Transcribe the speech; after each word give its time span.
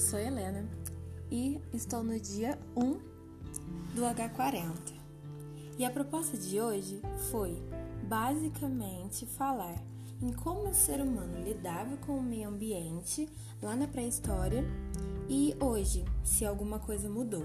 sou 0.00 0.18
Helena 0.18 0.66
e 1.30 1.60
estou 1.74 2.02
no 2.02 2.18
dia 2.18 2.58
1 2.74 2.94
do 3.94 4.00
H40. 4.00 4.94
E 5.78 5.84
a 5.84 5.90
proposta 5.90 6.38
de 6.38 6.58
hoje 6.58 7.02
foi 7.30 7.62
basicamente 8.08 9.26
falar 9.26 9.76
em 10.22 10.32
como 10.32 10.70
o 10.70 10.74
ser 10.74 11.02
humano 11.02 11.44
lidava 11.44 11.98
com 11.98 12.16
o 12.16 12.22
meio 12.22 12.48
ambiente 12.48 13.28
lá 13.62 13.76
na 13.76 13.86
pré-história 13.86 14.64
e 15.28 15.54
hoje, 15.60 16.02
se 16.24 16.46
alguma 16.46 16.78
coisa 16.78 17.08
mudou. 17.08 17.44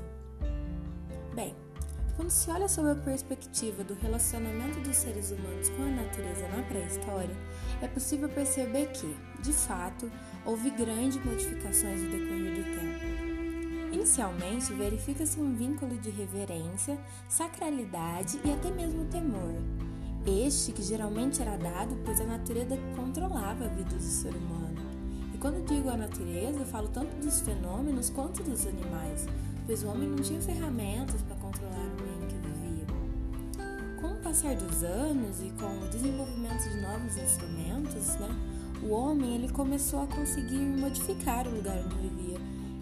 Quando 2.15 2.29
se 2.29 2.49
olha 2.49 2.69
sob 2.69 2.89
a 2.89 2.95
perspectiva 2.95 3.83
do 3.83 3.93
relacionamento 3.93 4.79
dos 4.79 4.95
seres 4.95 5.31
humanos 5.31 5.67
com 5.69 5.83
a 5.83 6.01
natureza 6.03 6.47
na 6.47 6.63
pré-história, 6.63 7.35
é 7.81 7.87
possível 7.89 8.29
perceber 8.29 8.87
que, 8.93 9.17
de 9.41 9.51
fato, 9.51 10.09
houve 10.45 10.69
grandes 10.69 11.23
modificações 11.25 12.01
no 12.01 12.11
decorrer 12.11 12.55
do 12.55 12.63
tempo. 12.79 13.25
Inicialmente, 13.93 14.73
verifica-se 14.73 15.39
um 15.41 15.55
vínculo 15.55 15.97
de 15.97 16.09
reverência, 16.09 16.97
sacralidade 17.27 18.39
e 18.45 18.51
até 18.51 18.71
mesmo 18.71 19.05
temor. 19.05 19.53
Este 20.25 20.71
que 20.71 20.81
geralmente 20.81 21.41
era 21.41 21.57
dado 21.57 21.97
pois 22.05 22.21
a 22.21 22.25
natureza 22.25 22.77
controlava 22.95 23.65
a 23.65 23.67
vida 23.67 23.93
do 23.93 24.01
ser 24.01 24.33
humano. 24.33 24.79
E 25.33 25.37
quando 25.37 25.65
digo 25.65 25.89
a 25.89 25.97
natureza, 25.97 26.63
falo 26.65 26.87
tanto 26.87 27.13
dos 27.17 27.41
fenômenos 27.41 28.09
quanto 28.09 28.41
dos 28.41 28.65
animais, 28.65 29.25
pois 29.65 29.83
o 29.83 29.87
homem 29.87 30.07
não 30.07 30.17
tinha 30.17 30.41
ferramentas 30.41 31.21
para 31.21 31.35
controlar 31.55 31.85
o 31.85 32.01
meio 32.01 32.27
que 32.27 32.35
vivia. 32.35 32.85
Com 34.01 34.07
o 34.07 34.15
passar 34.17 34.55
dos 34.55 34.83
anos 34.83 35.39
e 35.41 35.49
com 35.51 35.79
o 35.79 35.89
desenvolvimento 35.89 36.69
de 36.69 36.81
novos 36.81 37.17
instrumentos, 37.17 38.07
né, 38.15 38.29
o 38.83 38.89
homem 38.89 39.35
ele 39.35 39.49
começou 39.49 40.03
a 40.03 40.07
conseguir 40.07 40.59
modificar 40.59 41.47
o 41.47 41.55
lugar 41.55 41.77
onde 41.77 41.95
vivia. 41.95 42.37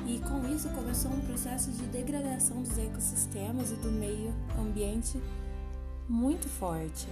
E 0.05 0.19
com 0.19 0.45
isso 0.53 0.67
começou 0.69 1.11
um 1.11 1.21
processo 1.21 1.71
de 1.71 1.85
degradação 1.87 2.61
dos 2.61 2.77
ecossistemas 2.77 3.71
e 3.71 3.75
do 3.75 3.89
meio 3.89 4.33
ambiente 4.59 5.21
muito 6.09 6.49
forte. 6.49 7.07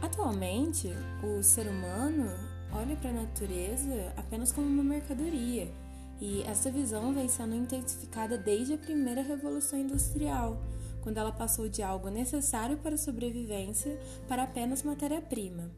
Atualmente, 0.00 0.92
o 1.22 1.42
ser 1.42 1.66
humano 1.66 2.30
olha 2.72 2.96
para 2.96 3.10
a 3.10 3.14
natureza 3.14 4.12
apenas 4.16 4.52
como 4.52 4.66
uma 4.66 4.84
mercadoria 4.84 5.68
e 6.20 6.42
essa 6.42 6.70
visão 6.70 7.12
vem 7.12 7.28
sendo 7.28 7.54
intensificada 7.54 8.38
desde 8.38 8.74
a 8.74 8.78
primeira 8.78 9.22
revolução 9.22 9.78
industrial, 9.78 10.62
quando 11.00 11.18
ela 11.18 11.32
passou 11.32 11.68
de 11.68 11.82
algo 11.82 12.08
necessário 12.08 12.78
para 12.78 12.94
a 12.94 12.98
sobrevivência 12.98 13.98
para 14.28 14.44
apenas 14.44 14.82
matéria-prima. 14.82 15.70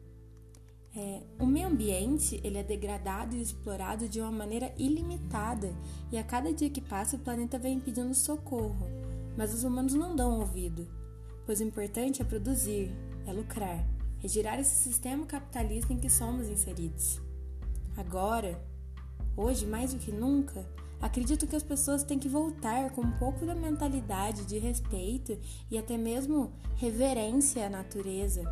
É, 0.97 1.21
o 1.39 1.45
meio 1.45 1.67
ambiente 1.67 2.39
ele 2.41 2.57
é 2.57 2.63
degradado 2.63 3.35
e 3.35 3.41
explorado 3.41 4.07
de 4.07 4.21
uma 4.21 4.31
maneira 4.31 4.73
ilimitada 4.77 5.75
e 6.09 6.17
a 6.17 6.23
cada 6.23 6.53
dia 6.53 6.69
que 6.69 6.79
passa 6.79 7.17
o 7.17 7.19
planeta 7.19 7.59
vem 7.59 7.81
pedindo 7.81 8.13
socorro, 8.13 8.87
mas 9.35 9.53
os 9.53 9.65
humanos 9.65 9.93
não 9.93 10.15
dão 10.15 10.39
ouvido, 10.39 10.87
pois 11.45 11.59
o 11.59 11.63
importante 11.63 12.21
é 12.21 12.25
produzir, 12.25 12.93
é 13.27 13.33
lucrar, 13.33 13.85
é 14.23 14.27
girar 14.27 14.57
esse 14.57 14.75
sistema 14.75 15.25
capitalista 15.25 15.91
em 15.91 15.99
que 15.99 16.09
somos 16.09 16.47
inseridos. 16.47 17.19
Agora, 17.97 18.57
Hoje, 19.37 19.65
mais 19.65 19.93
do 19.93 19.99
que 19.99 20.11
nunca, 20.11 20.65
acredito 21.01 21.45
que 21.45 21.55
as 21.55 21.63
pessoas 21.63 22.03
têm 22.03 22.17
que 22.17 22.29
voltar 22.29 22.91
com 22.91 23.01
um 23.01 23.11
pouco 23.11 23.45
da 23.45 23.53
mentalidade 23.53 24.45
de 24.45 24.57
respeito 24.57 25.37
e 25.69 25.77
até 25.77 25.97
mesmo 25.97 26.53
reverência 26.75 27.65
à 27.65 27.69
natureza, 27.69 28.43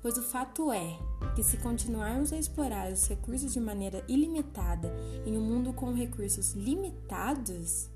pois 0.00 0.16
o 0.16 0.22
fato 0.22 0.72
é 0.72 0.98
que 1.36 1.42
se 1.42 1.58
continuarmos 1.58 2.32
a 2.32 2.38
explorar 2.38 2.90
os 2.90 3.06
recursos 3.06 3.52
de 3.52 3.60
maneira 3.60 4.02
ilimitada 4.08 4.92
em 5.26 5.36
um 5.36 5.40
mundo 5.40 5.72
com 5.72 5.92
recursos 5.92 6.52
limitados, 6.54 7.90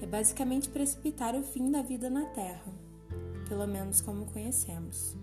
é 0.00 0.06
basicamente 0.06 0.68
precipitar 0.68 1.34
o 1.34 1.42
fim 1.42 1.70
da 1.70 1.82
vida 1.82 2.08
na 2.08 2.26
Terra, 2.26 2.72
pelo 3.48 3.66
menos 3.66 4.00
como 4.00 4.26
conhecemos. 4.26 5.16